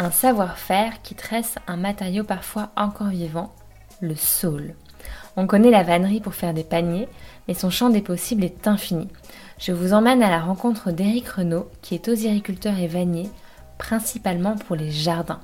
Un 0.00 0.12
savoir-faire 0.12 1.02
qui 1.02 1.16
tresse 1.16 1.56
un 1.66 1.76
matériau 1.76 2.22
parfois 2.22 2.70
encore 2.76 3.08
vivant, 3.08 3.52
le 4.00 4.14
saule. 4.14 4.76
On 5.36 5.48
connaît 5.48 5.72
la 5.72 5.82
vannerie 5.82 6.20
pour 6.20 6.34
faire 6.34 6.54
des 6.54 6.62
paniers, 6.62 7.08
mais 7.48 7.54
son 7.54 7.68
champ 7.68 7.90
des 7.90 8.00
possibles 8.00 8.44
est 8.44 8.68
infini. 8.68 9.08
Je 9.58 9.72
vous 9.72 9.94
emmène 9.94 10.22
à 10.22 10.30
la 10.30 10.38
rencontre 10.38 10.92
d'Éric 10.92 11.26
Renaud, 11.26 11.68
qui 11.82 11.96
est 11.96 12.06
osiriculteur 12.06 12.78
et 12.78 12.86
vannier, 12.86 13.28
principalement 13.76 14.54
pour 14.54 14.76
les 14.76 14.92
jardins. 14.92 15.40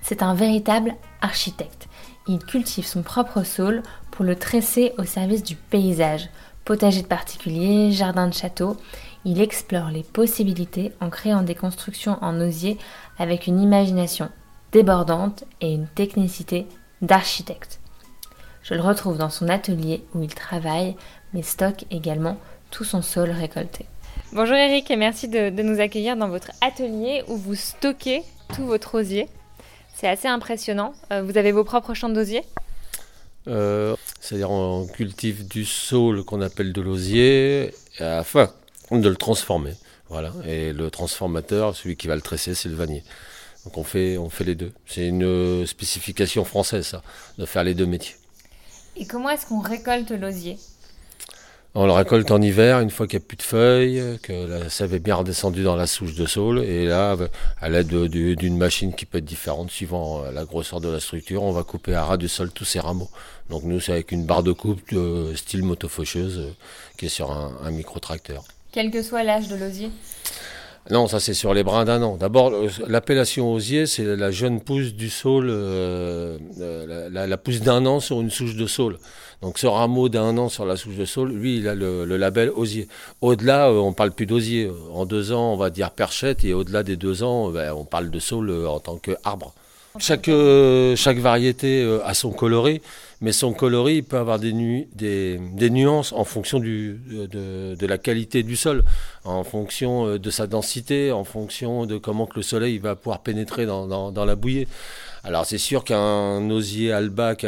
C'est 0.00 0.22
un 0.22 0.34
véritable 0.34 0.94
architecte. 1.20 1.86
Il 2.26 2.38
cultive 2.38 2.86
son 2.86 3.02
propre 3.02 3.42
saule 3.42 3.82
pour 4.10 4.24
le 4.24 4.36
tresser 4.36 4.94
au 4.96 5.04
service 5.04 5.42
du 5.42 5.54
paysage. 5.54 6.30
Potager 6.64 7.02
de 7.02 7.06
particuliers, 7.06 7.92
jardin 7.92 8.26
de 8.26 8.32
château, 8.32 8.78
il 9.24 9.40
explore 9.40 9.90
les 9.90 10.02
possibilités 10.02 10.92
en 11.00 11.10
créant 11.10 11.42
des 11.42 11.54
constructions 11.54 12.18
en 12.20 12.40
osier 12.40 12.78
avec 13.18 13.46
une 13.46 13.60
imagination 13.60 14.30
débordante 14.72 15.44
et 15.60 15.72
une 15.72 15.86
technicité 15.86 16.66
d'architecte. 17.00 17.80
Je 18.62 18.74
le 18.74 18.80
retrouve 18.80 19.18
dans 19.18 19.30
son 19.30 19.48
atelier 19.48 20.04
où 20.14 20.22
il 20.22 20.34
travaille, 20.34 20.96
mais 21.32 21.42
stocke 21.42 21.84
également 21.90 22.38
tout 22.70 22.84
son 22.84 23.02
sol 23.02 23.30
récolté. 23.30 23.86
Bonjour 24.32 24.56
Eric 24.56 24.90
et 24.90 24.96
merci 24.96 25.28
de, 25.28 25.50
de 25.50 25.62
nous 25.62 25.80
accueillir 25.80 26.16
dans 26.16 26.28
votre 26.28 26.50
atelier 26.60 27.22
où 27.28 27.36
vous 27.36 27.54
stockez 27.54 28.22
tout 28.54 28.64
votre 28.64 28.96
osier. 28.96 29.28
C'est 29.94 30.08
assez 30.08 30.28
impressionnant. 30.28 30.92
Euh, 31.12 31.22
vous 31.22 31.38
avez 31.38 31.52
vos 31.52 31.64
propres 31.64 31.94
champs 31.94 32.08
d'osier? 32.08 32.42
Euh, 33.46 33.94
C'est-à-dire 34.20 34.50
on 34.50 34.86
cultive 34.86 35.46
du 35.46 35.64
saule 35.64 36.24
qu'on 36.24 36.40
appelle 36.40 36.72
de 36.72 36.80
l'osier 36.80 37.74
afin 38.00 38.50
de 38.90 39.08
le 39.08 39.16
transformer. 39.16 39.74
Voilà. 40.08 40.32
Et 40.46 40.72
le 40.72 40.90
transformateur, 40.90 41.74
celui 41.74 41.96
qui 41.96 42.06
va 42.06 42.14
le 42.14 42.22
tresser, 42.22 42.54
c'est 42.54 42.68
le 42.68 42.74
vannier. 42.74 43.02
Donc 43.64 43.78
on 43.78 43.84
fait, 43.84 44.18
on 44.18 44.28
fait 44.28 44.44
les 44.44 44.54
deux. 44.54 44.72
C'est 44.86 45.08
une 45.08 45.66
spécification 45.66 46.44
française, 46.44 46.86
ça, 46.86 47.02
de 47.38 47.46
faire 47.46 47.64
les 47.64 47.74
deux 47.74 47.86
métiers. 47.86 48.16
Et 48.96 49.06
comment 49.06 49.30
est-ce 49.30 49.46
qu'on 49.46 49.60
récolte 49.60 50.10
l'osier? 50.10 50.58
On 51.76 51.86
le 51.86 51.92
récolte 51.92 52.30
en 52.30 52.40
hiver, 52.40 52.78
une 52.78 52.90
fois 52.90 53.08
qu'il 53.08 53.18
n'y 53.18 53.24
a 53.24 53.26
plus 53.26 53.36
de 53.36 53.42
feuilles, 53.42 54.18
que 54.22 54.32
la 54.32 54.70
sève 54.70 54.94
est 54.94 55.00
bien 55.00 55.16
redescendue 55.16 55.64
dans 55.64 55.74
la 55.74 55.88
souche 55.88 56.14
de 56.14 56.24
saule. 56.24 56.60
Et 56.60 56.86
là, 56.86 57.16
à 57.60 57.68
l'aide 57.68 57.88
d'une 57.88 58.56
machine 58.56 58.94
qui 58.94 59.06
peut 59.06 59.18
être 59.18 59.24
différente 59.24 59.72
suivant 59.72 60.22
euh, 60.22 60.30
la 60.30 60.44
grosseur 60.44 60.80
de 60.80 60.88
la 60.88 61.00
structure, 61.00 61.42
on 61.42 61.50
va 61.50 61.64
couper 61.64 61.94
à 61.94 62.04
ras 62.04 62.16
du 62.16 62.28
sol 62.28 62.52
tous 62.52 62.64
ces 62.64 62.78
rameaux. 62.78 63.10
Donc 63.50 63.64
nous, 63.64 63.80
c'est 63.80 63.90
avec 63.90 64.12
une 64.12 64.24
barre 64.24 64.44
de 64.44 64.52
coupe 64.52 64.94
de 64.94 65.34
style 65.34 65.64
motofaucheuse 65.64 66.38
euh, 66.38 66.52
qui 66.96 67.06
est 67.06 67.08
sur 67.08 67.32
un, 67.32 67.56
un 67.64 67.72
micro-tracteur. 67.72 68.44
Quel 68.74 68.90
que 68.90 69.02
soit 69.02 69.22
l'âge 69.22 69.46
de 69.46 69.54
l'osier 69.54 69.88
non, 70.90 71.06
ça 71.06 71.18
c'est 71.18 71.32
sur 71.32 71.54
les 71.54 71.62
brins 71.62 71.86
d'un 71.86 72.02
an. 72.02 72.18
D'abord, 72.18 72.52
l'appellation 72.86 73.50
osier, 73.54 73.86
c'est 73.86 74.04
la 74.04 74.30
jeune 74.30 74.60
pousse 74.60 74.92
du 74.92 75.08
saule, 75.08 75.48
euh, 75.48 76.36
euh, 76.60 77.08
la, 77.10 77.36
pousse 77.38 77.60
d'un 77.60 77.86
an 77.86 78.00
sur 78.00 78.20
une 78.20 78.28
souche 78.28 78.54
de 78.54 78.66
saule. 78.66 78.98
Donc 79.40 79.56
ce 79.56 79.66
rameau 79.66 80.10
d'un 80.10 80.36
an 80.36 80.50
sur 80.50 80.66
la 80.66 80.76
souche 80.76 80.96
de 80.96 81.06
saule, 81.06 81.32
lui, 81.32 81.56
il 81.56 81.68
a 81.68 81.74
le, 81.74 82.04
label 82.18 82.50
osier. 82.54 82.86
Au-delà, 83.22 83.70
euh, 83.70 83.78
on 83.78 83.94
parle 83.94 84.10
plus 84.10 84.26
d'osier. 84.26 84.70
En 84.92 85.06
deux 85.06 85.32
ans, 85.32 85.54
on 85.54 85.56
va 85.56 85.70
dire 85.70 85.90
perchette, 85.90 86.44
et 86.44 86.52
au-delà 86.52 86.82
des 86.82 86.96
deux 86.96 87.22
ans, 87.22 87.48
ben, 87.48 87.72
on 87.72 87.86
parle 87.86 88.10
de 88.10 88.18
saule 88.18 88.66
en 88.66 88.78
tant 88.78 88.98
qu'arbre. 88.98 89.54
Chaque, 89.98 90.28
chaque 90.96 91.18
variété 91.18 91.88
a 92.04 92.12
son 92.12 92.32
coloris, 92.32 92.82
mais 93.20 93.32
son 93.32 93.52
coloris 93.52 94.02
peut 94.02 94.18
avoir 94.18 94.38
des, 94.38 94.52
nuances 94.52 96.12
en 96.12 96.24
fonction 96.24 96.58
du, 96.58 97.00
de, 97.30 97.86
la 97.86 97.98
qualité 97.98 98.42
du 98.42 98.56
sol, 98.56 98.84
en 99.24 99.44
fonction 99.44 100.18
de 100.18 100.30
sa 100.30 100.46
densité, 100.46 101.12
en 101.12 101.24
fonction 101.24 101.86
de 101.86 101.98
comment 101.98 102.26
que 102.26 102.36
le 102.36 102.42
soleil 102.42 102.78
va 102.78 102.96
pouvoir 102.96 103.20
pénétrer 103.20 103.66
dans, 103.66 104.24
la 104.24 104.36
bouillée. 104.36 104.68
Alors 105.26 105.46
c'est 105.46 105.58
sûr 105.58 105.84
qu'un 105.84 106.50
osier 106.50 106.92
alba, 106.92 107.34
qui, 107.34 107.46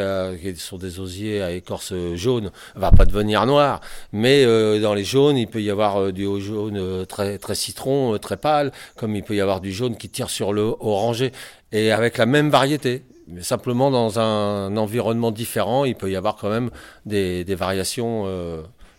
sont 0.55 0.77
des 0.77 0.99
osiers 0.99 1.43
à 1.43 1.51
écorce 1.51 1.93
jaune, 2.15 2.51
va 2.75 2.91
pas 2.91 3.05
devenir 3.05 3.45
noir, 3.45 3.81
mais 4.11 4.43
euh, 4.45 4.79
dans 4.81 4.95
les 4.95 5.03
jaunes, 5.03 5.37
il 5.37 5.47
peut 5.47 5.61
y 5.61 5.69
avoir 5.69 6.01
euh, 6.01 6.11
du 6.11 6.25
jaune 6.41 6.77
euh, 6.77 7.05
très, 7.05 7.37
très 7.37 7.53
citron, 7.53 8.17
très 8.17 8.37
pâle, 8.37 8.71
comme 8.95 9.15
il 9.15 9.23
peut 9.23 9.35
y 9.35 9.41
avoir 9.41 9.61
du 9.61 9.71
jaune 9.71 9.95
qui 9.95 10.09
tire 10.09 10.31
sur 10.31 10.53
le 10.53 10.73
orangé, 10.79 11.31
et 11.71 11.91
avec 11.91 12.17
la 12.17 12.25
même 12.25 12.49
variété. 12.49 13.03
Mais 13.27 13.43
simplement 13.43 13.91
dans 13.91 14.19
un 14.19 14.77
environnement 14.77 15.31
différent, 15.31 15.85
il 15.85 15.95
peut 15.95 16.09
y 16.09 16.15
avoir 16.15 16.37
quand 16.37 16.49
même 16.49 16.69
des, 17.05 17.43
variations 17.55 18.25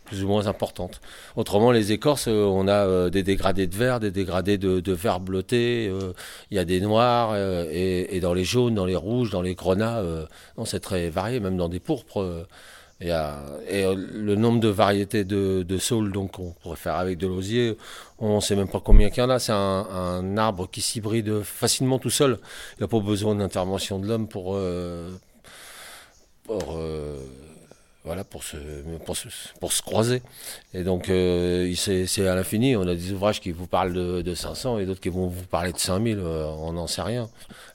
plus 0.09 0.25
ou 0.25 0.29
moins 0.29 0.47
importantes. 0.47 1.01
Autrement, 1.37 1.71
les 1.71 1.93
écorces, 1.93 2.29
euh, 2.29 2.45
on 2.45 2.67
a 2.67 2.73
euh, 2.73 3.11
des 3.11 3.23
dégradés 3.23 3.67
de 3.67 3.77
vert, 3.77 4.01
des 4.01 4.11
dégradés 4.11 4.57
de, 4.59 4.93
vert 4.93 5.21
bleuté, 5.21 5.89
euh, 5.89 6.13
il 6.51 6.57
y 6.57 6.59
a 6.59 6.65
des 6.65 6.81
noirs, 6.81 7.37
et, 7.37 8.17
et, 8.17 8.21
dans 8.21 8.33
les 8.33 8.45
jaunes, 8.45 8.75
dans 8.75 8.87
les 8.87 8.97
rouges, 8.97 9.31
dans 9.31 9.43
les 9.43 9.55
grenats, 9.55 10.03
c'est 10.65 10.81
très 10.81 11.11
varié, 11.11 11.41
même 11.41 11.57
dans 11.57 11.69
des 11.69 11.81
pourpres. 11.81 12.47
Et, 13.01 13.11
et, 13.69 13.95
le 13.95 14.35
nombre 14.35 14.59
de 14.61 14.69
variétés 14.69 15.25
de, 15.25 15.79
saules 15.79 16.11
donc 16.11 16.39
on 16.41 16.51
pourrait 16.63 16.77
faire 16.77 16.97
avec 16.97 17.17
de 17.17 17.29
l'osier, 17.29 17.77
on 18.19 18.37
ne 18.37 18.41
sait 18.41 18.57
même 18.57 18.69
pas 18.69 18.81
combien 18.81 19.09
qu'il 19.11 19.23
y 19.23 19.27
en 19.27 19.31
a. 19.31 19.39
C'est 19.39 19.53
un, 19.53 20.37
arbre 20.37 20.69
qui 20.69 20.81
s'hybride 20.81 21.43
facilement 21.43 21.99
tout 21.99 22.11
seul. 22.11 22.39
Il 22.79 22.83
n'a 22.83 22.89
pas 22.89 23.01
besoin 23.01 23.35
d'intervention 23.37 23.99
de 23.99 24.07
l'homme 24.09 24.29
pour, 24.29 24.59
pour 26.45 26.79
voilà, 28.09 28.25
pour 28.25 28.43
se, 28.43 28.57
pour 29.61 29.73
se, 29.73 29.83
croiser. 29.83 30.23
Et 30.73 30.83
donc, 30.83 31.11
euh, 31.11 31.71
c'est 31.77 32.27
à 32.27 32.35
l'infini. 32.35 32.75
On 32.75 32.89
a 32.89 32.95
des 32.95 33.13
ouvrages 33.13 33.39
qui 33.39 33.51
vous 33.51 33.67
parlent 33.67 33.93
de, 33.93 34.23
de 34.23 34.35
500 34.35 34.79
et 34.79 34.87
d'autres 34.87 35.01
qui 35.01 35.11
vont 35.11 35.27
vous 35.27 35.45
parler 35.45 35.73
de 35.73 35.79
5000. 35.79 36.19
Euh, 36.19 36.47
on 36.47 36.73
n'en 36.73 36.87
sait 36.87 37.03
rien. 37.03 37.29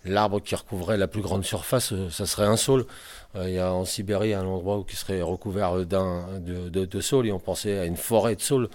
L'arbre 0.05 0.41
qui 0.41 0.55
recouvrait 0.55 0.97
la 0.97 1.07
plus 1.07 1.22
grande 1.22 1.45
surface, 1.45 1.94
euh, 1.94 2.09
ça 2.09 2.25
serait 2.25 2.47
un 2.47 2.57
saule. 2.57 2.88
Euh, 3.36 3.50
il 3.50 3.56
y 3.56 3.60
a 3.60 3.74
en 3.74 3.86
Sibérie 3.86 4.34
un 4.34 4.46
endroit 4.46 4.78
où 4.78 4.84
qui 4.84 4.96
serait 4.96 5.22
recouvert 5.22 5.86
d'un 5.86 6.26
de, 6.40 6.70
de, 6.70 6.86
de 6.86 7.02
saules 7.02 7.28
et 7.28 7.32
on 7.32 7.40
pensait 7.40 7.80
à 7.80 7.86
une 7.86 7.98
forêt 7.98 8.36
de 8.36 8.42
saules. 8.42 8.70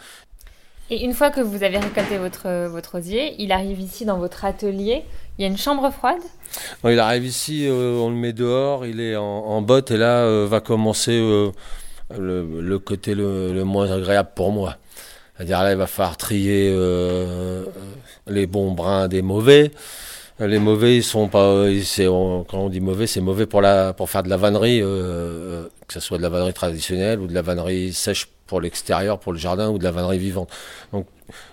Et 0.90 1.04
une 1.04 1.12
fois 1.12 1.30
que 1.30 1.40
vous 1.40 1.62
avez 1.62 1.78
récolté 1.78 2.16
votre, 2.16 2.66
votre 2.68 2.98
osier, 2.98 3.34
il 3.38 3.52
arrive 3.52 3.78
ici 3.78 4.06
dans 4.06 4.16
votre 4.18 4.44
atelier. 4.46 5.04
Il 5.36 5.42
y 5.42 5.44
a 5.44 5.48
une 5.48 5.58
chambre 5.58 5.90
froide? 5.90 6.22
Non, 6.82 6.90
Il 6.90 6.98
arrive 6.98 7.26
ici, 7.26 7.66
euh, 7.68 7.98
on 7.98 8.08
le 8.08 8.16
met 8.16 8.32
dehors, 8.32 8.86
il 8.86 9.00
est 9.00 9.14
en, 9.14 9.22
en 9.22 9.60
botte 9.60 9.90
et 9.90 9.98
là 9.98 10.22
euh, 10.22 10.46
va 10.48 10.60
commencer 10.60 11.12
euh, 11.12 11.50
le, 12.18 12.62
le, 12.62 12.78
côté 12.78 13.14
le, 13.14 13.52
le, 13.52 13.64
moins 13.64 13.90
agréable 13.92 14.30
pour 14.34 14.50
moi. 14.50 14.76
C'est-à-dire 15.36 15.62
là, 15.62 15.72
il 15.72 15.76
va 15.76 15.86
falloir 15.86 16.16
trier 16.16 16.74
les 18.26 18.46
bons 18.48 18.72
brins 18.72 19.06
des 19.06 19.22
mauvais. 19.22 19.70
Les 20.40 20.58
mauvais, 20.58 21.00
sont 21.02 21.28
pas. 21.28 21.66
Quand 21.96 22.46
on 22.52 22.68
dit 22.68 22.80
mauvais, 22.80 23.08
c'est 23.08 23.20
mauvais 23.20 23.46
pour, 23.46 23.60
la, 23.60 23.92
pour 23.92 24.08
faire 24.08 24.22
de 24.22 24.28
la 24.28 24.36
vannerie, 24.36 24.80
euh, 24.82 25.66
que 25.86 25.94
ce 25.94 26.00
soit 26.00 26.16
de 26.16 26.22
la 26.22 26.28
vannerie 26.28 26.52
traditionnelle 26.52 27.18
ou 27.18 27.26
de 27.26 27.34
la 27.34 27.42
vannerie 27.42 27.92
sèche 27.92 28.28
pour 28.46 28.60
l'extérieur, 28.60 29.18
pour 29.18 29.32
le 29.32 29.38
jardin 29.38 29.68
ou 29.68 29.78
de 29.78 29.84
la 29.84 29.90
vannerie 29.90 30.18
vivante. 30.18 30.50
Donc, 30.92 31.06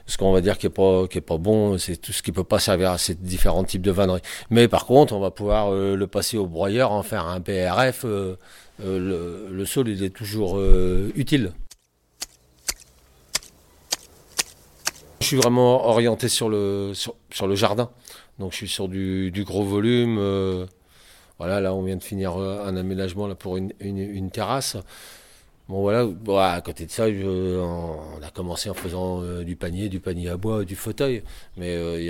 ce 0.05 0.17
qu'on 0.17 0.31
va 0.31 0.41
dire 0.41 0.57
qui 0.57 0.67
est 0.67 0.69
pas 0.69 1.37
bon, 1.37 1.77
c'est 1.77 1.97
tout 1.97 2.13
ce 2.13 2.21
qui 2.21 2.31
peut 2.31 2.43
pas 2.43 2.59
servir 2.59 2.91
à 2.91 2.97
ces 2.97 3.15
différents 3.15 3.63
types 3.63 3.81
de 3.81 3.91
vannerie. 3.91 4.21
Mais 4.49 4.67
par 4.67 4.85
contre, 4.85 5.13
on 5.13 5.19
va 5.19 5.31
pouvoir 5.31 5.73
euh, 5.73 5.95
le 5.95 6.07
passer 6.07 6.37
au 6.37 6.45
broyeur, 6.45 6.91
en 6.91 7.01
faire 7.03 7.27
un 7.27 7.41
PRF. 7.41 8.05
Euh, 8.05 8.37
euh, 8.83 9.47
le, 9.49 9.55
le, 9.55 9.65
sol, 9.65 9.87
il 9.87 10.03
est 10.03 10.09
toujours 10.09 10.57
euh, 10.57 11.11
utile. 11.15 11.51
Je 15.21 15.25
suis 15.25 15.37
vraiment 15.37 15.87
orienté 15.87 16.27
sur 16.29 16.49
le 16.49 16.93
sur, 16.93 17.47
le 17.47 17.55
jardin. 17.55 17.89
Donc 18.39 18.51
je 18.51 18.57
suis 18.57 18.67
sur 18.67 18.87
du, 18.87 19.43
gros 19.45 19.63
volume. 19.63 20.17
Euh, 20.19 20.65
voilà, 21.39 21.59
là 21.61 21.73
on 21.73 21.83
vient 21.83 21.97
de 21.97 22.03
finir 22.03 22.37
un 22.37 22.75
aménagement 22.75 23.27
là 23.27 23.35
pour 23.35 23.57
une, 23.57 23.73
une, 23.79 24.29
terrasse. 24.31 24.77
Bon 25.67 25.81
voilà, 25.81 26.53
à 26.53 26.61
côté 26.61 26.85
de 26.85 26.91
ça, 26.91 27.05
on 27.07 28.21
a 28.21 28.29
commencé 28.29 28.69
en 28.69 28.75
faisant 28.75 29.23
euh, 29.23 29.43
du 29.43 29.55
panier, 29.55 29.89
du 29.89 29.99
panier 29.99 30.29
à 30.29 30.37
bois, 30.37 30.63
du 30.63 30.75
fauteuil. 30.75 31.23
Mais 31.57 31.75
euh, 31.75 31.99
il 31.99 32.05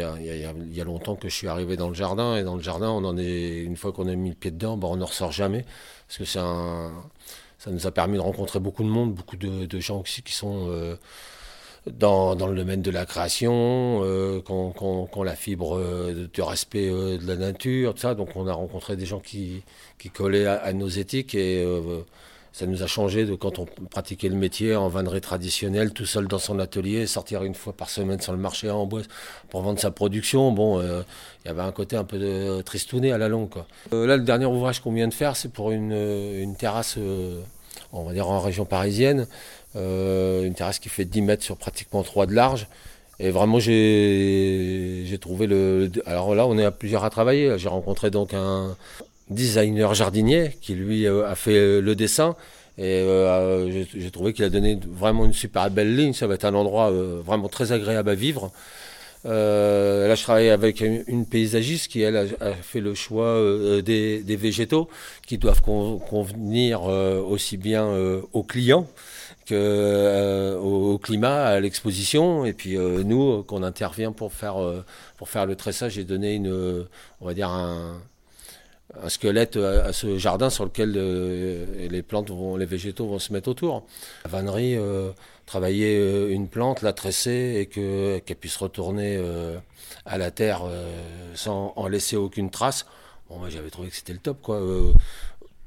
y, 0.76 0.82
a, 0.82 0.84
longtemps 0.84 1.16
que 1.16 1.30
je 1.30 1.36
suis 1.36 1.48
arrivé 1.48 1.78
dans 1.78 1.88
le 1.88 1.94
jardin 1.94 2.36
et 2.36 2.44
dans 2.44 2.56
le 2.56 2.62
jardin, 2.62 3.00
une 3.18 3.78
fois 3.78 3.94
qu'on 3.94 4.10
a 4.10 4.16
mis 4.16 4.30
le 4.30 4.36
pied 4.36 4.52
dedans, 4.52 4.78
on 4.84 4.98
ne 4.98 5.04
ressort 5.06 5.32
jamais 5.32 5.64
parce 6.08 6.18
que 6.18 6.26
ça 6.26 7.72
nous 7.72 7.88
a 7.88 7.92
permis 7.92 8.18
de 8.18 8.22
rencontrer 8.22 8.60
beaucoup 8.60 8.84
de 8.84 8.90
monde, 8.90 9.14
beaucoup 9.14 9.38
de, 9.38 9.80
gens 9.80 10.02
aussi 10.02 10.22
qui 10.22 10.34
sont 10.34 10.68
euh, 10.70 10.98
dans, 11.92 12.34
le 12.48 12.56
domaine 12.56 12.82
de 12.82 12.92
la 12.92 13.06
création, 13.06 14.02
euh, 14.04 14.42
qu'on 14.42 15.24
la 15.24 15.36
fibre 15.36 15.78
euh, 15.78 16.28
de 16.34 16.42
respect 16.42 16.90
euh, 16.90 17.18
de 17.18 17.28
la 17.28 17.36
nature, 17.36 17.94
tout 17.94 18.02
ça. 18.02 18.16
Donc 18.16 18.30
on 18.36 18.48
a 18.48 18.54
rencontré 18.54 18.96
des 18.96 19.06
gens 19.06 19.20
qui, 19.20 19.64
qui 20.00 20.10
collaient 20.10 20.48
à, 20.48 20.74
nos 20.74 20.88
éthiques 20.88 21.36
et 21.36 21.64
euh, 21.64 22.02
ça 22.54 22.66
nous 22.66 22.82
a 22.82 22.88
changé 22.88 23.26
de 23.26 23.36
quand 23.36 23.60
on 23.60 23.66
pratiquait 23.66 24.30
le 24.30 24.36
métier 24.36 24.76
en 24.76 24.88
vannerie 24.88 25.22
traditionnelle, 25.22 25.92
tout 25.92 26.06
seul 26.06 26.28
dans 26.28 26.40
son 26.40 26.58
atelier, 26.58 27.06
sortir 27.06 27.44
une 27.44 27.54
fois 27.54 27.74
par 27.74 27.90
semaine 27.90 28.20
sur 28.20 28.32
le 28.32 28.40
marché 28.40 28.70
en 28.70 28.86
bois 28.86 29.02
pour 29.50 29.62
vendre 29.62 29.80
sa 29.80 29.92
production. 29.92 30.52
Bon, 30.52 30.82
il 30.82 31.48
y 31.48 31.50
avait 31.50 31.62
un 31.62 31.74
côté 31.74 31.98
un 31.98 32.06
peu 32.06 32.64
tristouné 32.64 33.12
à 33.12 33.18
la 33.18 33.28
longue. 33.28 33.50
Là, 33.92 34.16
le 34.16 34.24
dernier 34.24 34.46
ouvrage 34.46 34.80
qu'on 34.80 34.94
vient 34.94 35.10
de 35.10 35.14
faire, 35.14 35.36
c'est 35.36 35.52
pour 35.52 35.72
une 35.72 36.56
terrasse, 36.58 36.98
on 37.92 38.04
va 38.06 38.14
dire 38.14 38.30
en 38.30 38.40
région 38.40 38.64
parisienne. 38.64 39.28
Euh, 39.76 40.44
une 40.44 40.54
terrasse 40.54 40.80
qui 40.80 40.90
fait 40.90 41.06
10 41.06 41.22
mètres 41.22 41.44
sur 41.44 41.58
pratiquement 41.58 42.04
3 42.04 42.28
de 42.28 42.34
large. 42.34 42.68
Et 43.20 43.30
vraiment, 43.30 43.60
j'ai 43.60 45.18
trouvé 45.20 45.48
le. 45.48 45.92
Alors 46.06 46.36
là, 46.36 46.46
on 46.48 46.58
est 46.58 46.66
à 46.66 46.72
plusieurs 46.72 47.04
à 47.04 47.10
travailler. 47.10 47.58
J'ai 47.58 47.70
rencontré 47.70 48.10
donc 48.10 48.34
un 48.34 48.76
designer 49.30 49.94
jardinier 49.94 50.58
qui, 50.62 50.76
lui, 50.76 51.06
euh, 51.06 51.28
a 51.28 51.36
fait 51.36 51.82
le 51.82 51.96
dessin. 51.96 52.36
Et 52.78 52.84
euh, 52.84 53.86
j'ai 53.96 54.12
trouvé 54.12 54.34
qu'il 54.34 54.44
a 54.44 54.50
donné 54.50 54.78
vraiment 54.86 55.26
une 55.26 55.34
super 55.34 55.70
belle 55.72 55.96
ligne. 55.96 56.14
Ça 56.14 56.28
va 56.28 56.36
être 56.36 56.46
un 56.46 56.54
endroit 56.54 56.92
vraiment 56.92 57.48
très 57.48 57.72
agréable 57.72 58.10
à 58.10 58.16
vivre. 58.16 58.52
là, 59.24 60.16
je 60.16 60.22
travaille 60.22 60.50
avec 60.50 60.82
une 60.82 61.26
paysagiste 61.26 61.90
qui, 61.90 62.02
elle, 62.02 62.18
a, 62.18 62.52
fait 62.62 62.82
le 62.82 62.94
choix 62.94 63.42
des, 63.82 64.22
des, 64.24 64.36
végétaux 64.36 64.90
qui 65.26 65.38
doivent 65.38 65.62
convenir 65.62 66.84
aussi 66.84 67.56
bien 67.56 67.88
aux 68.34 68.44
clients 68.44 68.88
euh, 69.52 70.58
au, 70.58 70.98
climat, 70.98 71.46
à 71.46 71.60
l'exposition. 71.60 72.46
Et 72.46 72.54
puis 72.54 72.78
euh, 72.78 73.04
nous, 73.04 73.44
qu'on 73.44 73.64
intervient 73.64 74.12
pour 74.12 74.34
faire, 74.34 74.62
euh, 74.62 74.84
pour 75.18 75.30
faire 75.30 75.46
le 75.46 75.56
tressage 75.56 75.98
et 75.98 76.04
donner 76.04 76.36
une, 76.36 76.88
on 77.22 77.26
va 77.26 77.34
dire 77.34 77.50
un, 77.50 78.02
squelette 79.08 79.58
à, 79.58 79.92
ce 79.92 80.18
jardin 80.18 80.50
sur 80.50 80.64
lequel 80.64 80.92
les 80.92 82.02
plantes, 82.02 82.30
vont, 82.30 82.56
les 82.56 82.66
végétaux 82.66 83.08
vont 83.08 83.20
se 83.20 83.34
mettre 83.34 83.50
autour. 83.50 83.86
La 84.24 84.32
vannerie, 84.32 84.78
travailler 85.46 86.30
une 86.30 86.48
plante, 86.48 86.82
la 86.82 86.94
tresser 86.94 87.58
et 87.60 87.66
que, 87.66 88.20
qu'elle 88.20 88.38
puisse 88.38 88.56
retourner 88.58 89.22
à 90.06 90.18
la 90.18 90.32
terre 90.32 90.62
sans 91.34 91.74
en 91.76 91.88
laisser 91.88 92.16
aucune 92.16 92.50
trace. 92.50 92.86
J'avais 93.50 93.70
trouvé 93.70 93.90
que 93.90 93.96
c'était 93.96 94.14
le 94.14 94.20
top, 94.20 94.42
quoi. 94.42 94.62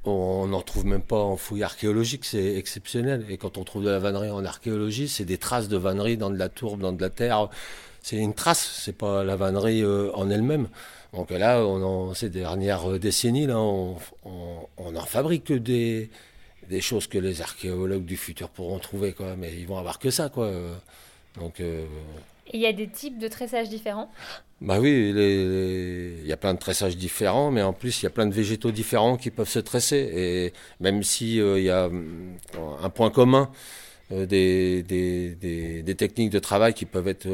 On 0.05 0.47
n'en 0.47 0.63
trouve 0.63 0.87
même 0.87 1.03
pas 1.03 1.19
en 1.19 1.37
fouille 1.37 1.63
archéologique, 1.63 2.25
c'est 2.25 2.57
exceptionnel. 2.57 3.27
Et 3.29 3.37
quand 3.37 3.59
on 3.59 3.65
trouve 3.65 3.85
de 3.85 3.91
la 3.91 3.99
vannerie 3.99 4.31
en 4.31 4.45
archéologie, 4.45 5.09
c'est 5.09 5.25
des 5.25 5.39
traces 5.39 5.69
de 5.69 5.77
vannerie 5.77 6.17
dans 6.17 6.31
de 6.31 6.39
la 6.39 6.49
tourbe, 6.49 6.81
dans 6.81 6.93
de 6.93 7.01
la 7.01 7.11
terre. 7.11 7.49
C'est 8.03 8.17
une 8.17 8.35
trace, 8.35 8.81
c'est 8.83 8.97
pas 8.97 9.25
la 9.25 9.37
vannerie 9.37 9.83
euh, 9.83 10.11
en 10.15 10.31
elle-même. 10.31 10.69
Donc 11.13 11.31
là, 11.31 11.63
ces 12.15 12.31
dernières 12.31 12.99
décennies, 12.99 13.47
là, 13.47 13.59
on, 13.59 13.97
en 14.77 15.07
fabrique 15.07 15.53
des, 15.53 16.11
des 16.69 16.81
choses 16.81 17.07
que 17.07 17.19
les 17.19 17.43
archéologues 17.43 18.05
du 18.05 18.17
futur 18.17 18.51
pourront 18.51 18.79
trouver, 18.79 19.13
quoi. 19.13 19.35
Mais 19.37 19.53
ils 19.59 19.67
vont 19.67 19.79
avoir 19.79 19.99
que 19.99 20.11
ça, 20.11 20.29
quoi. 20.29 20.51
Donc. 21.39 21.61
Euh, 21.61 21.85
il 22.53 22.61
y 22.61 22.67
a 22.67 22.73
des 22.73 22.89
types 22.89 23.19
de 23.19 23.29
tressage 23.29 23.69
différents? 23.69 24.11
Bah 24.61 24.81
oui, 24.81 25.13
il 25.15 26.27
y 26.27 26.33
a 26.33 26.37
plein 26.37 26.53
de 26.53 26.59
tressages 26.59 26.97
différents, 26.97 27.53
mais 27.53 27.63
en 27.63 27.73
plus 27.73 28.03
il 28.03 28.05
y 28.05 28.07
a 28.07 28.11
plein 28.11 28.27
de 28.27 28.35
végétaux 28.35 28.73
différents 28.73 29.17
qui 29.17 29.31
peuvent 29.31 29.49
se 29.49 29.61
tresser. 29.61 30.11
Et 30.15 30.53
même 30.81 31.03
s'il 31.05 31.41
euh, 31.41 31.61
y 31.61 31.71
a 31.71 31.85
euh, 31.85 32.03
un 32.83 32.91
point 32.91 33.11
commun 33.11 33.51
euh, 34.11 34.27
des, 34.27 34.83
des, 34.83 35.95
techniques 35.95 36.31
de 36.31 36.41
travail 36.41 36.75
qui 36.75 36.87
peuvent 36.87 37.07
être 37.09 37.29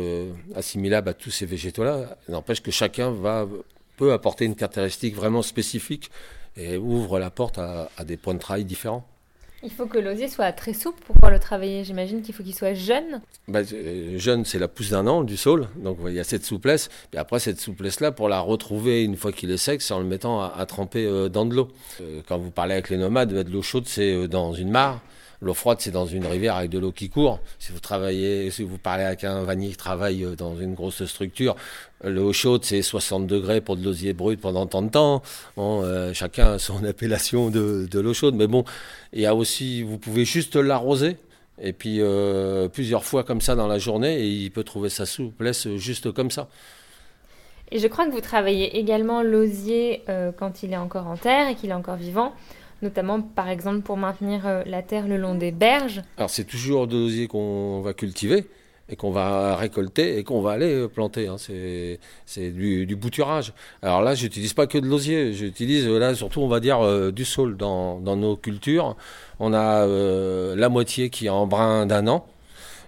assimilables 0.54 1.08
à 1.08 1.14
tous 1.14 1.30
ces 1.30 1.46
végétaux-là, 1.46 2.18
n'empêche 2.28 2.62
que 2.62 2.70
chacun 2.70 3.10
va, 3.10 3.48
peut 3.96 4.12
apporter 4.12 4.44
une 4.44 4.54
caractéristique 4.54 5.14
vraiment 5.14 5.42
spécifique 5.42 6.10
et 6.56 6.76
ouvre 6.76 7.18
la 7.18 7.30
porte 7.30 7.58
à 7.58 8.04
des 8.04 8.16
points 8.16 8.34
de 8.34 8.38
travail 8.38 8.64
différents. 8.64 9.06
Il 9.64 9.70
faut 9.70 9.86
que 9.86 9.98
l'osier 9.98 10.28
soit 10.28 10.52
très 10.52 10.74
souple 10.74 11.02
pour 11.06 11.14
pouvoir 11.14 11.32
le 11.32 11.38
travailler. 11.38 11.84
J'imagine 11.84 12.20
qu'il 12.20 12.34
faut 12.34 12.42
qu'il 12.42 12.54
soit 12.54 12.74
jeune. 12.74 13.22
Bah, 13.48 13.60
euh, 13.72 14.18
jeune, 14.18 14.44
c'est 14.44 14.58
la 14.58 14.68
pousse 14.68 14.90
d'un 14.90 15.06
an 15.06 15.24
du 15.24 15.38
saule. 15.38 15.68
Donc 15.76 15.96
il 16.06 16.12
y 16.12 16.20
a 16.20 16.24
cette 16.24 16.44
souplesse. 16.44 16.90
Et 17.14 17.16
après, 17.16 17.38
cette 17.38 17.58
souplesse-là, 17.58 18.12
pour 18.12 18.28
la 18.28 18.40
retrouver 18.40 19.02
une 19.02 19.16
fois 19.16 19.32
qu'il 19.32 19.50
est 19.50 19.56
sec, 19.56 19.80
c'est 19.80 19.94
en 19.94 20.00
le 20.00 20.04
mettant 20.04 20.42
à, 20.42 20.66
tremper 20.66 21.06
euh, 21.06 21.30
dans 21.30 21.46
de 21.46 21.54
l'eau. 21.54 21.68
Euh, 22.02 22.20
quand 22.28 22.36
vous 22.36 22.50
parlez 22.50 22.74
avec 22.74 22.90
les 22.90 22.98
nomades, 22.98 23.32
de 23.32 23.50
l'eau 23.50 23.62
chaude, 23.62 23.86
c'est 23.86 24.28
dans 24.28 24.52
une 24.52 24.70
mare. 24.70 25.00
L'eau 25.44 25.52
froide, 25.52 25.76
c'est 25.80 25.90
dans 25.90 26.06
une 26.06 26.24
rivière 26.24 26.56
avec 26.56 26.70
de 26.70 26.78
l'eau 26.78 26.90
qui 26.90 27.10
court. 27.10 27.38
Si 27.58 27.70
vous 27.70 27.78
travaillez, 27.78 28.50
si 28.50 28.62
vous 28.62 28.78
parlez 28.78 29.04
avec 29.04 29.24
un 29.24 29.42
vannier 29.42 29.68
qui 29.68 29.76
travaille 29.76 30.24
euh, 30.24 30.36
dans 30.36 30.56
une 30.56 30.72
grosse 30.72 31.04
structure, 31.04 31.54
l'eau 32.02 32.32
chaude, 32.32 32.64
c'est 32.64 32.80
60 32.80 33.26
degrés 33.26 33.60
pour 33.60 33.76
de 33.76 33.84
l'osier 33.84 34.14
brut 34.14 34.40
pendant 34.40 34.66
tant 34.66 34.80
de 34.80 34.88
temps. 34.88 35.22
Euh, 35.58 36.14
chacun 36.14 36.54
a 36.54 36.58
son 36.58 36.82
appellation 36.88 37.50
de, 37.50 37.86
l'eau 37.92 38.14
chaude. 38.14 38.36
Mais 38.36 38.46
bon, 38.46 38.64
il 39.12 39.20
y 39.20 39.26
a 39.26 39.34
aussi, 39.34 39.82
vous 39.82 39.98
pouvez 39.98 40.24
juste 40.24 40.56
l'arroser. 40.56 41.18
Et 41.60 41.74
puis 41.74 41.98
euh, 42.00 42.68
plusieurs 42.68 43.04
fois 43.04 43.22
comme 43.22 43.42
ça 43.42 43.54
dans 43.54 43.68
la 43.68 43.78
journée, 43.78 44.20
et 44.20 44.26
il 44.26 44.50
peut 44.50 44.64
trouver 44.64 44.88
sa 44.88 45.04
souplesse 45.04 45.68
juste 45.76 46.10
comme 46.10 46.30
ça. 46.30 46.48
Et 47.70 47.78
je 47.78 47.86
crois 47.86 48.06
que 48.06 48.12
vous 48.12 48.22
travaillez 48.22 48.78
également 48.78 49.22
l'osier 49.22 50.04
quand 50.38 50.62
il 50.62 50.72
est 50.72 50.76
encore 50.76 51.06
en 51.06 51.16
terre 51.16 51.48
et 51.48 51.54
qu'il 51.54 51.70
est 51.70 51.74
encore 51.74 51.96
vivant 51.96 52.32
notamment 52.84 53.20
par 53.20 53.48
exemple 53.48 53.80
pour 53.80 53.96
maintenir 53.96 54.46
euh, 54.46 54.62
la 54.66 54.82
terre 54.82 55.08
le 55.08 55.16
long 55.16 55.34
des 55.34 55.50
berges 55.50 56.02
Alors 56.16 56.30
c'est 56.30 56.44
toujours 56.44 56.86
de 56.86 56.96
l'osier 56.96 57.26
qu'on 57.26 57.80
va 57.80 57.94
cultiver 57.94 58.46
et 58.90 58.96
qu'on 58.96 59.10
va 59.10 59.56
récolter 59.56 60.18
et 60.18 60.24
qu'on 60.24 60.42
va 60.42 60.52
aller 60.52 60.72
euh, 60.74 60.88
planter. 60.88 61.26
Hein. 61.26 61.36
C'est 61.38 62.50
du, 62.50 62.96
bouturage. 62.96 63.54
Alors 63.80 64.02
là, 64.02 64.14
j'utilise 64.14 64.52
pas 64.52 64.66
que 64.66 64.76
de 64.76 64.86
l'osier, 64.86 65.32
j'utilise 65.32 65.86
euh, 65.88 65.98
là 65.98 66.14
surtout, 66.14 66.42
on 66.42 66.48
va 66.48 66.60
dire, 66.60 67.10
du 67.10 67.24
sol 67.24 67.56
dans, 67.56 67.98
dans, 67.98 68.16
nos 68.16 68.36
cultures. 68.36 68.94
On 69.40 69.54
a 69.54 69.86
la 70.54 70.68
moitié 70.68 71.08
qui 71.08 71.26
est 71.26 71.30
en 71.30 71.46
brin 71.46 71.86
d'un 71.86 72.06
an, 72.06 72.26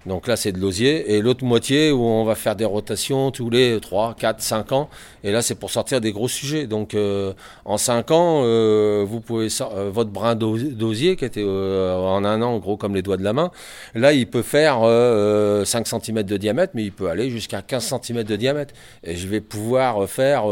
donc 0.07 0.29
là, 0.29 0.37
c'est 0.37 0.53
de 0.53 0.59
l'osier. 0.59 1.15
Et 1.15 1.21
l'autre 1.21 1.45
moitié 1.45 1.91
où 1.91 2.03
on 2.03 2.25
va 2.25 2.37
faire 2.37 2.55
des 2.55 2.65
rotations 2.65 3.33
tous 3.33 3.51
les 3.51 3.81
3, 3.81 4.15
4, 4.15 4.41
5 4.41 4.73
ans. 4.73 4.89
Et 5.25 5.33
là, 5.33 5.43
c'est 5.43 5.57
pour 5.57 5.71
sortir 5.71 6.01
des 6.01 6.13
gros 6.13 6.29
sujets. 6.29 6.67
Donc 6.67 6.95
euh, 6.95 7.33
en 7.65 7.77
5 7.77 8.11
ans, 8.13 8.43
euh, 8.45 9.05
vous 9.07 9.21
pouvez 9.21 9.49
euh, 9.61 9.91
votre 9.93 10.11
brin 10.11 10.37
d'osier 10.37 11.17
qui 11.17 11.25
était 11.25 11.45
en 11.45 12.25
un 12.25 12.41
an 12.43 12.59
gros 12.59 12.77
comme 12.77 12.95
les 12.95 13.03
doigts 13.03 13.17
de 13.17 13.25
la 13.25 13.33
main. 13.33 13.51
Là, 13.95 14.13
il 14.13 14.29
peut 14.29 14.43
faire 14.43 14.79
5 15.67 15.87
cm 15.87 16.23
de 16.23 16.37
diamètre, 16.37 16.73
mais 16.75 16.85
il 16.85 16.93
peut 16.93 17.09
aller 17.09 17.29
jusqu'à 17.31 17.63
15 17.63 17.95
cm 18.03 18.23
de 18.23 18.37
diamètre. 18.37 18.75
Et 19.03 19.17
je 19.17 19.27
vais 19.27 19.41
pouvoir 19.41 20.09
faire 20.09 20.45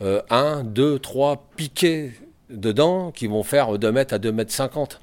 1, 0.00 0.64
2, 0.64 0.98
3 0.98 1.44
piquets 1.56 2.12
dedans 2.48 3.10
qui 3.10 3.26
vont 3.26 3.42
faire 3.42 3.78
2 3.78 3.92
mètres 3.92 4.14
à 4.14 4.18
2 4.18 4.32
mètres 4.32 4.52
50. 4.52 5.00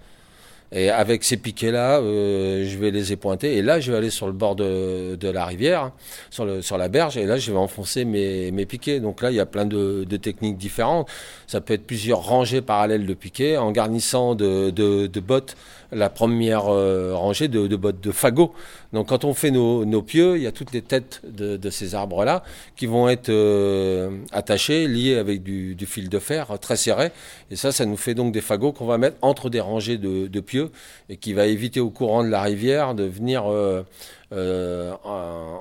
Et 0.71 0.89
avec 0.89 1.23
ces 1.23 1.37
piquets-là, 1.37 1.99
euh, 1.99 2.65
je 2.67 2.77
vais 2.77 2.91
les 2.91 3.13
épointer. 3.13 3.55
Et 3.55 3.61
là, 3.61 3.79
je 3.79 3.91
vais 3.91 3.97
aller 3.97 4.09
sur 4.09 4.27
le 4.27 4.33
bord 4.33 4.55
de, 4.55 5.17
la 5.21 5.45
rivière, 5.45 5.91
sur, 6.29 6.45
le, 6.45 6.61
sur 6.61 6.77
la 6.77 6.89
berge. 6.89 7.17
Et 7.17 7.25
là, 7.25 7.37
je 7.37 7.51
vais 7.51 7.57
enfoncer 7.57 8.03
mes, 8.03 8.65
piquets. 8.65 8.99
Donc 8.99 9.21
là, 9.21 9.31
il 9.31 9.35
y 9.35 9.39
a 9.39 9.45
plein 9.45 9.65
de, 9.65 10.03
techniques 10.17 10.57
différentes. 10.57 11.07
Ça 11.47 11.61
peut 11.61 11.73
être 11.73 11.87
plusieurs 11.87 12.21
rangées 12.21 12.61
parallèles 12.61 13.05
de 13.05 13.13
piquets, 13.13 13.57
en 13.57 13.71
garnissant 13.71 14.35
de 14.35 15.19
bottes 15.19 15.55
la 15.91 16.09
première 16.09 16.67
euh, 16.67 17.13
rangée 17.15 17.47
de, 17.47 17.75
bottes 17.75 18.01
de 18.01 18.11
fagots. 18.11 18.53
Donc 18.93 19.09
quand 19.09 19.23
on 19.25 19.33
fait 19.33 19.51
nos, 19.51 20.01
pieux, 20.01 20.37
il 20.37 20.43
y 20.43 20.47
a 20.47 20.51
toutes 20.51 20.71
les 20.71 20.81
têtes 20.81 21.21
de, 21.25 21.69
ces 21.69 21.95
arbres-là 21.95 22.43
qui 22.75 22.85
vont 22.85 23.09
être 23.09 23.29
euh, 23.29 24.17
attachées, 24.31 24.87
liées 24.87 25.17
avec 25.17 25.43
du, 25.43 25.75
fil 25.85 26.09
de 26.09 26.19
fer 26.19 26.57
très 26.59 26.75
serré. 26.75 27.11
Et 27.51 27.55
ça, 27.55 27.71
ça 27.71 27.85
nous 27.85 27.97
fait 27.97 28.13
donc 28.13 28.31
des 28.31 28.41
fagots 28.41 28.71
qu'on 28.71 28.85
va 28.85 28.97
mettre 28.97 29.17
entre 29.21 29.49
des 29.49 29.59
rangées 29.59 29.97
de, 29.97 30.39
pieux 30.39 30.71
et 31.09 31.17
qui 31.17 31.33
va 31.33 31.45
éviter 31.47 31.79
au 31.79 31.89
courant 31.89 32.23
de 32.23 32.29
la 32.29 32.41
rivière 32.41 32.93
de 32.95 33.03
venir 33.03 33.45
euh, 33.51 34.93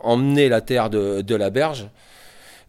emmener 0.03 0.49
la 0.49 0.61
terre 0.61 0.91
de 0.91 1.35
la 1.35 1.51
berge 1.51 1.89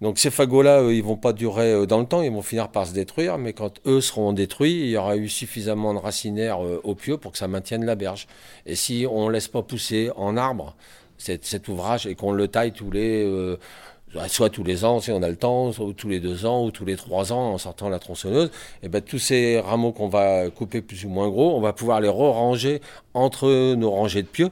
donc 0.02 0.20
ces 0.20 0.30
fagots-là, 0.30 0.84
ils 0.92 1.04
vont 1.04 1.16
pas 1.16 1.34
durer 1.34 1.72
euh, 1.72 1.86
dans 1.88 2.00
le 2.00 2.06
temps, 2.06 2.22
ils 2.22 2.32
vont 2.32 2.44
finir 2.44 2.70
par 2.70 2.86
se 2.86 2.94
détruire, 2.94 3.38
mais 3.38 3.54
quand 3.54 3.82
eux 3.88 4.00
seront 4.00 4.32
détruits, 4.32 4.82
il 4.82 4.90
y 4.90 4.98
aura 4.98 5.18
eu 5.18 5.28
suffisamment 5.28 5.94
de 5.94 6.00
racinaires 6.00 6.64
euh, 6.64 6.80
au 6.84 6.94
pieu 6.94 7.18
pour 7.18 7.32
que 7.32 7.38
ça 7.40 7.48
maintienne 7.48 7.84
la 7.84 7.96
berge. 7.96 8.28
Et 8.68 8.76
si 8.76 9.08
on 9.10 9.28
ne 9.28 9.32
laisse 9.32 9.48
pas 9.48 9.64
pousser 9.64 10.12
en 10.16 10.38
arbre 10.38 10.76
cet, 11.18 11.68
ouvrage 11.68 12.06
et 12.06 12.14
qu'on 12.16 12.32
le 12.32 12.48
taille 12.48 12.74
tous 12.74 12.92
les... 12.92 13.24
Euh, 13.26 13.58
soit 14.28 14.50
tous 14.50 14.64
les 14.64 14.86
ans 14.86 15.02
si 15.02 15.12
on 15.12 15.22
a 15.22 15.30
le 15.30 15.36
temps, 15.36 15.74
soit 15.74 15.94
tous 15.96 16.08
les 16.08 16.20
deux 16.20 16.46
ans 16.46 16.64
ou 16.64 16.72
tous 16.72 16.86
les 16.86 16.96
trois 16.96 17.34
ans 17.34 17.54
en 17.54 17.58
sortant 17.58 17.90
la 17.90 18.00
tronçonneuse, 18.00 18.52
et 18.82 18.88
ben 18.88 19.02
tous 19.02 19.20
ces 19.20 19.60
rameaux 19.60 19.92
qu'on 19.92 20.08
va 20.08 20.50
couper 20.50 20.82
plus 20.82 21.06
ou 21.06 21.10
moins 21.10 21.28
gros, 21.28 21.58
on 21.58 21.60
va 21.60 21.74
pouvoir 21.74 22.00
les 22.00 22.08
re-ranger 22.08 22.82
entre 23.14 23.76
nos 23.76 23.92
rangées 23.92 24.22
de 24.22 24.28
pieux 24.28 24.50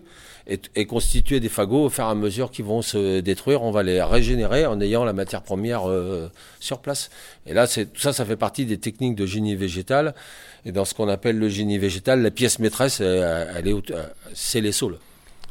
et, 0.47 0.85
constituer 0.85 1.39
des 1.39 1.49
fagots 1.49 1.85
au 1.85 1.89
fur 1.89 2.03
et 2.03 2.07
à 2.07 2.15
mesure 2.15 2.51
qu'ils 2.51 2.65
vont 2.65 2.81
se 2.81 3.19
détruire. 3.19 3.63
On 3.63 3.71
va 3.71 3.83
les 3.83 4.01
régénérer 4.01 4.65
en 4.65 4.79
ayant 4.79 5.03
la 5.03 5.13
matière 5.13 5.41
première 5.41 5.89
euh, 5.89 6.29
sur 6.59 6.79
place. 6.79 7.09
Et 7.45 7.53
là, 7.53 7.67
tout 7.67 7.99
ça, 7.99 8.13
ça 8.13 8.25
fait 8.25 8.35
partie 8.35 8.65
des 8.65 8.77
techniques 8.77 9.15
de 9.15 9.25
génie 9.25 9.55
végétal. 9.55 10.13
Et 10.65 10.71
dans 10.71 10.85
ce 10.85 10.93
qu'on 10.93 11.09
appelle 11.09 11.37
le 11.37 11.49
génie 11.49 11.77
végétal, 11.77 12.21
la 12.21 12.31
pièce 12.31 12.59
maîtresse, 12.59 12.99
elle, 13.01 13.67
est, 13.67 13.93
c'est 14.33 14.61
les 14.61 14.71
saules. 14.71 14.97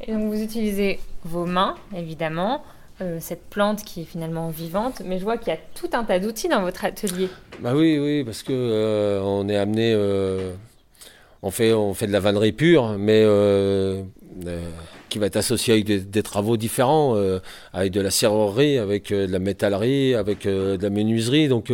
Et 0.01 0.13
donc 0.13 0.33
vous 0.33 0.43
utilisez 0.43 1.01
vos 1.25 1.47
mains, 1.47 1.77
évidemment, 1.97 2.63
euh, 3.01 3.19
cette 3.21 3.45
plante 3.51 3.83
qui 3.83 4.03
est 4.03 4.05
finalement 4.05 4.51
vivante, 4.51 5.03
mais 5.05 5.19
je 5.19 5.25
vois 5.25 5.37
qu'il 5.37 5.49
y 5.49 5.57
a 5.57 5.59
tout 5.75 5.91
un 5.95 6.05
tas 6.05 6.21
d'outils 6.21 6.49
dans 6.49 6.63
votre 6.63 6.85
atelier. 6.85 7.29
Bah 7.59 7.75
oui, 7.75 7.99
oui, 7.99 8.23
parce 8.23 8.45
que 8.45 8.53
euh, 8.53 9.21
on 9.21 9.49
est 9.49 9.57
amené, 9.57 9.93
euh, 9.97 10.53
on 11.43 11.51
fait, 11.51 11.73
on 11.73 11.93
fait 11.95 12.07
de 12.07 12.13
la 12.13 12.21
vannerie 12.21 12.53
pure, 12.53 12.97
mais 12.97 13.25
qui 15.09 15.19
va 15.19 15.27
être 15.27 15.37
associé 15.37 15.75
avec 15.75 16.11
des, 16.11 16.23
travaux 16.23 16.57
différents, 16.57 17.17
euh, 17.17 17.39
avec 17.73 17.93
de 17.93 18.01
la 18.01 18.11
serrurerie, 18.11 18.79
avec 18.79 19.13
euh, 19.13 19.27
de 19.27 19.33
la 19.33 19.39
métallerie, 19.39 20.15
avec 20.15 20.47
euh, 20.47 20.77
de 20.77 20.83
la 20.83 20.91
menuiserie. 20.91 21.49
Donc 21.49 21.73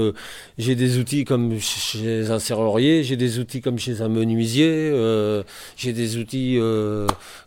j'ai 0.59 0.75
des 0.75 0.99
outils 0.99 1.25
comme 1.25 1.59
chez 1.59 2.31
un 2.31 2.39
serrurier, 2.39 3.03
j'ai 3.03 3.17
des 3.17 3.39
outils 3.39 3.61
comme 3.61 3.79
chez 3.79 4.03
un 4.03 4.09
menuisier, 4.09 4.93
j'ai 5.77 5.93
des 5.93 6.17
outils 6.17 6.59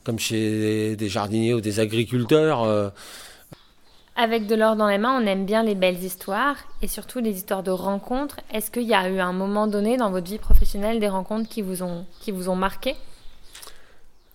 comme 0.04 0.20
chez 0.20 0.96
des 0.96 1.10
jardiniers 1.10 1.54
ou 1.54 1.62
des 1.62 1.80
agriculteurs. 1.80 2.92
Avec 4.16 4.46
de 4.46 4.54
l'or 4.54 4.76
dans 4.76 4.88
les 4.88 5.00
mains, 5.00 5.20
on 5.20 5.26
aime 5.26 5.46
bien 5.46 5.64
les 5.64 5.74
belles 5.74 6.04
histoires 6.04 6.58
et 6.84 6.88
surtout 6.88 7.20
les 7.20 7.32
histoires 7.32 7.64
de 7.64 7.72
rencontres. 7.72 8.40
Est-ce 8.54 8.70
qu'il 8.70 8.84
y 8.84 8.94
a 8.94 9.10
eu 9.10 9.20
un 9.20 9.34
moment 9.34 9.66
donné 9.66 9.98
dans 9.98 10.12
votre 10.12 10.30
vie 10.30 10.38
professionnelle 10.38 11.00
des 11.00 11.08
rencontres 11.08 11.50
qui 11.50 11.64
vous 11.64 11.82
ont, 11.82 12.06
qui 12.22 12.32
vous 12.32 12.48
ont 12.48 12.56
marqué? 12.56 12.96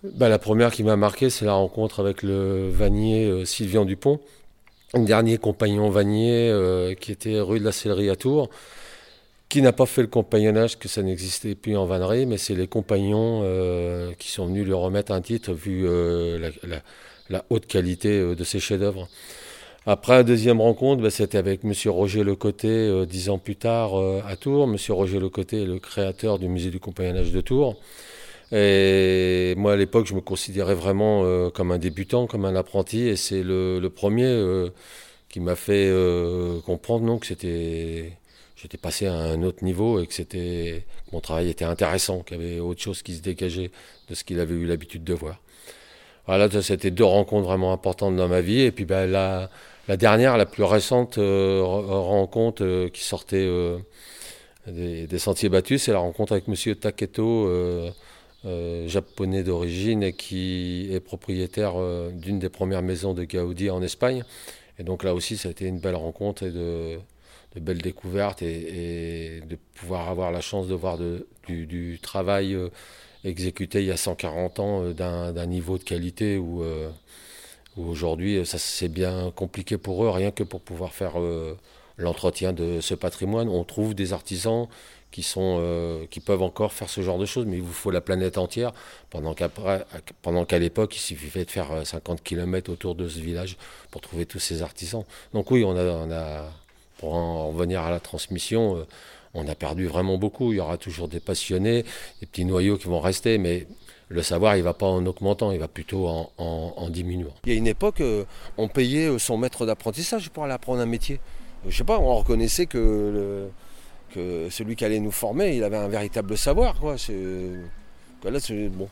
Bah, 0.03 0.29
La 0.29 0.39
première 0.39 0.71
qui 0.71 0.83
m'a 0.83 0.95
marqué, 0.95 1.29
c'est 1.29 1.45
la 1.45 1.53
rencontre 1.53 1.99
avec 1.99 2.23
le 2.23 2.69
vannier 2.69 3.25
euh, 3.25 3.45
Sylvian 3.45 3.85
Dupont, 3.85 4.19
un 4.93 5.01
dernier 5.01 5.37
compagnon 5.37 5.89
vannier 5.89 6.49
euh, 6.49 6.93
qui 6.95 7.11
était 7.11 7.39
rue 7.39 7.59
de 7.59 7.65
la 7.65 7.71
Sellerie 7.71 8.09
à 8.09 8.15
Tours, 8.15 8.49
qui 9.49 9.61
n'a 9.61 9.73
pas 9.73 9.85
fait 9.85 10.01
le 10.01 10.07
compagnonnage, 10.07 10.77
que 10.77 10.87
ça 10.87 11.01
n'existait 11.01 11.55
plus 11.55 11.75
en 11.75 11.85
vannerie, 11.85 12.25
mais 12.25 12.37
c'est 12.37 12.55
les 12.55 12.67
compagnons 12.67 13.41
euh, 13.43 14.11
qui 14.19 14.29
sont 14.29 14.45
venus 14.45 14.65
lui 14.65 14.73
remettre 14.73 15.11
un 15.11 15.21
titre 15.21 15.53
vu 15.53 15.87
la, 17.29 17.43
haute 17.49 17.65
qualité 17.65 18.35
de 18.35 18.43
ses 18.43 18.59
chefs-d'œuvre. 18.59 19.07
Après, 19.85 20.13
la 20.13 20.23
deuxième 20.23 20.61
rencontre, 20.61 21.01
bah, 21.01 21.09
c'était 21.09 21.37
avec 21.37 21.61
M. 21.63 21.73
Roger 21.87 22.23
Lecoté, 22.23 23.05
dix 23.07 23.29
ans 23.29 23.39
plus 23.39 23.55
tard, 23.55 23.95
à 23.97 24.35
Tours. 24.35 24.65
M. 24.65 24.77
Roger 24.89 25.19
Lecoté 25.19 25.63
est 25.63 25.65
le 25.65 25.79
créateur 25.79 26.37
du 26.37 26.47
musée 26.47 26.69
du 26.69 26.79
compagnonnage 26.79 27.31
de 27.31 27.41
Tours. 27.41 27.75
Et 28.51 29.28
moi, 29.59 29.73
à 29.73 29.75
l'époque, 29.75 30.07
je 30.07 30.15
me 30.15 30.21
considérais 30.21 30.73
vraiment 30.73 31.23
euh, 31.23 31.49
comme 31.49 31.71
un 31.71 31.77
débutant, 31.77 32.25
comme 32.25 32.45
un 32.45 32.55
apprenti. 32.55 33.07
Et 33.07 33.15
c'est 33.15 33.43
le, 33.43 33.87
premier 33.89 34.25
euh, 34.25 34.69
qui 35.29 35.39
m'a 35.39 35.55
fait 35.55 35.87
euh, 35.87 36.59
comprendre 36.61 37.05
non, 37.05 37.19
que 37.19 37.27
c'était, 37.27 38.13
j'étais 38.55 38.77
passé 38.77 39.05
à 39.05 39.13
un 39.13 39.43
autre 39.43 39.63
niveau 39.63 40.01
et 40.01 40.07
que 40.07 40.79
mon 41.11 41.19
travail 41.19 41.49
était 41.49 41.65
intéressant, 41.65 42.21
qu'il 42.21 42.41
y 42.41 42.43
avait 42.43 42.59
autre 42.59 42.81
chose 42.81 43.03
qui 43.03 43.15
se 43.15 43.21
dégageait 43.21 43.71
de 44.09 44.15
ce 44.15 44.23
qu'il 44.23 44.39
avait 44.39 44.55
eu 44.55 44.65
l'habitude 44.65 45.03
de 45.03 45.13
voir. 45.13 45.39
Voilà, 46.25 46.49
c'était 46.61 46.91
deux 46.91 47.05
rencontres 47.05 47.47
vraiment 47.47 47.73
importantes 47.73 48.15
dans 48.15 48.27
ma 48.27 48.41
vie. 48.41 48.61
Et 48.61 48.71
puis 48.71 48.85
ben, 48.85 49.09
la, 49.09 49.49
dernière, 49.97 50.37
la 50.37 50.45
plus 50.45 50.63
récente 50.63 51.15
rencontre 51.17 52.87
qui 52.89 53.03
sortait 53.03 53.49
des, 54.67 55.07
des, 55.07 55.19
sentiers 55.19 55.49
battus, 55.49 55.83
c'est 55.83 55.91
la 55.91 55.99
rencontre 55.99 56.33
avec 56.33 56.47
Monsieur 56.47 56.75
Taketo 56.75 57.49
euh, 58.45 58.87
japonais 58.87 59.43
d'origine 59.43 60.01
et 60.01 60.13
qui 60.13 60.87
est 60.93 61.01
propriétaire 61.01 61.73
euh, 61.75 62.09
d'une 62.09 62.39
des 62.39 62.47
premières 62.47 62.81
maisons 62.81 63.13
de 63.13 63.25
Gaudi 63.25 63.69
en 63.69 63.81
Espagne. 63.81 64.23
Et 64.77 64.83
donc 64.83 65.03
là 65.03 65.13
aussi, 65.13 65.35
ça 65.35 65.49
a 65.49 65.51
été 65.51 65.65
une 65.65 65.79
belle 65.79 65.95
rencontre 65.95 66.43
et 66.43 66.51
de, 66.51 66.99
belles 67.59 67.81
découvertes 67.81 68.41
et, 68.41 69.41
de 69.45 69.57
pouvoir 69.75 70.07
avoir 70.07 70.31
la 70.31 70.39
chance 70.39 70.67
de 70.69 70.73
voir 70.73 70.97
du, 71.47 71.99
travail 72.01 72.53
euh, 72.53 72.69
exécuté 73.25 73.81
il 73.81 73.87
y 73.87 73.91
a 73.91 73.97
140 73.97 74.59
ans 74.59 74.91
d'un 74.91 75.45
niveau 75.45 75.77
de 75.77 75.83
qualité 75.83 76.37
où, 76.37 76.63
aujourd'hui, 77.75 78.45
ça 78.45 78.57
c'est 78.57 78.87
bien 78.87 79.33
compliqué 79.35 79.77
pour 79.77 80.05
eux, 80.05 80.09
rien 80.09 80.31
que 80.31 80.43
pour 80.43 80.61
pouvoir 80.61 80.93
faire 80.93 81.15
l'entretien 81.99 82.53
de 82.53 82.81
ce 82.81 82.95
patrimoine. 82.95 83.49
On 83.49 83.63
trouve 83.63 83.93
des 83.93 84.13
artisans 84.13 84.67
euh, 85.37 86.05
qui 86.09 86.19
peuvent 86.19 86.41
encore 86.41 86.71
faire 86.71 86.89
ce 86.89 87.01
genre 87.01 87.17
de 87.17 87.25
choses, 87.25 87.45
mais 87.45 87.57
il 87.57 87.63
vous 87.63 87.73
faut 87.73 87.91
la 87.91 87.99
planète 87.99 88.37
entière, 88.37 88.71
pendant 89.09 89.33
qu'à 89.33 90.59
l'époque, 90.59 90.95
il 90.95 90.99
suffisait 90.99 91.45
de 91.45 91.51
faire 91.51 91.85
50 91.85 92.19
euh, 92.19 92.21
km 92.23 92.71
autour 92.71 92.95
de 92.95 93.07
ce 93.09 93.19
village 93.19 93.57
pour 93.91 94.01
trouver 94.01 94.25
tous 94.25 94.39
ces 94.39 94.61
artisans. 94.61 95.03
Donc 95.33 95.51
oui, 95.51 95.63
on 95.65 95.75
a, 95.77 96.45
pour 96.99 97.15
en 97.15 97.49
revenir 97.49 97.81
à 97.81 97.89
la 97.89 97.99
transmission, 97.99 98.77
euh, 98.77 98.85
on 99.33 99.47
a 99.47 99.55
perdu 99.55 99.87
vraiment 99.87 100.17
beaucoup. 100.17 100.53
Il 100.53 100.57
y 100.57 100.61
aura 100.61 100.77
toujours 100.77 101.07
des 101.07 101.19
passionnés, 101.19 101.83
des 102.21 102.27
petits 102.27 102.45
noyaux 102.45 102.77
qui 102.77 102.87
vont 102.87 103.01
rester, 103.01 103.39
mais 103.39 103.67
le 104.09 104.23
savoir, 104.23 104.55
il 104.55 104.59
ne 104.59 104.63
va 104.63 104.73
pas 104.73 104.87
en 104.87 105.05
augmentant, 105.05 105.51
il 105.51 105.59
va 105.59 105.67
plutôt 105.67 106.07
en, 106.07 106.31
en, 106.37 106.89
diminuant. 106.89 107.33
Il 107.45 107.51
y 107.51 107.55
a 107.55 107.57
une 107.57 107.67
époque, 107.67 108.01
on 108.57 108.67
payait 108.67 109.19
son 109.19 109.37
maître 109.37 109.65
d'apprentissage 109.65 110.29
pour 110.29 110.45
aller 110.45 110.53
apprendre 110.53 110.81
un 110.81 110.87
métier. 110.87 111.19
Je 111.67 111.75
sais 111.75 111.83
pas, 111.83 111.99
on 111.99 112.15
reconnaissait 112.15 112.65
que... 112.65 113.49
Celui 114.13 114.75
qui 114.75 114.85
allait 114.85 114.99
nous 114.99 115.11
former, 115.11 115.55
il 115.55 115.63
avait 115.63 115.77
un 115.77 115.87
véritable 115.87 116.37
savoir. 116.37 116.79
Quoi. 116.79 116.95
là, 116.95 118.39
bon. 118.71 118.89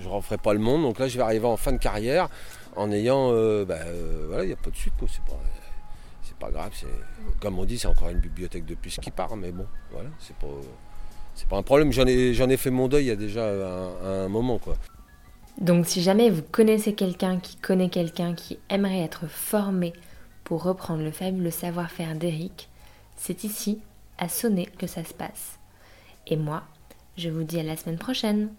je 0.00 0.08
ne 0.08 0.12
referai 0.12 0.38
pas 0.38 0.52
le 0.54 0.58
monde, 0.58 0.82
donc 0.82 0.98
là, 0.98 1.06
je 1.06 1.16
vais 1.16 1.22
arriver 1.22 1.46
en 1.46 1.56
fin 1.56 1.72
de 1.72 1.78
carrière 1.78 2.28
en 2.76 2.90
ayant. 2.90 3.30
Euh, 3.32 3.64
bah, 3.64 3.76
euh, 3.86 4.26
voilà, 4.28 4.44
il 4.44 4.48
n'y 4.48 4.52
a 4.52 4.56
pas 4.56 4.70
de 4.70 4.76
suite. 4.76 4.94
C'est 5.00 5.24
pas, 5.24 5.40
c'est 6.22 6.36
pas 6.36 6.50
grave. 6.50 6.72
comme 7.40 7.58
on 7.58 7.64
dit, 7.64 7.78
c'est 7.78 7.88
encore 7.88 8.08
une 8.10 8.20
bibliothèque 8.20 8.64
de 8.66 8.74
plus 8.74 8.98
qui 9.00 9.10
part, 9.10 9.36
mais 9.36 9.52
bon, 9.52 9.66
voilà, 9.92 10.08
c'est 10.18 10.36
pas, 10.36 10.46
c'est 11.34 11.48
pas 11.48 11.56
un 11.56 11.62
problème. 11.62 11.92
J'en 11.92 12.06
ai, 12.06 12.32
ai 12.32 12.56
fait 12.56 12.70
mon 12.70 12.88
deuil 12.88 13.04
il 13.04 13.08
y 13.08 13.12
a 13.12 13.16
déjà 13.16 13.46
un, 13.48 14.24
un 14.24 14.28
moment. 14.28 14.58
quoi. 14.58 14.74
Donc, 15.60 15.86
si 15.86 16.02
jamais 16.02 16.30
vous 16.30 16.42
connaissez 16.42 16.94
quelqu'un 16.94 17.38
qui 17.38 17.56
connaît 17.56 17.90
quelqu'un 17.90 18.34
qui 18.34 18.58
aimerait 18.68 19.00
être 19.00 19.26
formé 19.28 19.92
reprendre 20.56 21.02
le 21.02 21.10
faible 21.10 21.50
savoir-faire 21.50 22.14
d'Eric, 22.14 22.68
c'est 23.16 23.44
ici 23.44 23.80
à 24.18 24.28
sonner 24.28 24.66
que 24.66 24.86
ça 24.86 25.04
se 25.04 25.14
passe. 25.14 25.58
Et 26.26 26.36
moi, 26.36 26.62
je 27.16 27.30
vous 27.30 27.44
dis 27.44 27.60
à 27.60 27.62
la 27.62 27.76
semaine 27.76 27.98
prochaine. 27.98 28.50